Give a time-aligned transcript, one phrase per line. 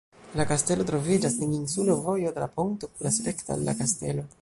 [0.39, 4.31] La kastelo troviĝas en insulo, vojo tra ponto kuras rekte al la kastelo.